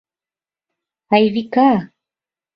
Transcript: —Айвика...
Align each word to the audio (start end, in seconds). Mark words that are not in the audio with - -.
—Айвика... 1.15 1.69